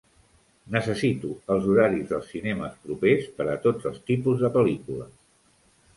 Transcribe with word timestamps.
Necessito 0.75 1.33
els 1.55 1.67
horaris 1.73 2.09
dels 2.13 2.31
cinemes 2.35 2.81
propers 2.87 3.29
per 3.37 3.47
a 3.57 3.61
tots 3.67 3.89
els 3.91 4.01
tipus 4.11 4.45
de 4.47 4.55
pel·lícules 4.57 5.15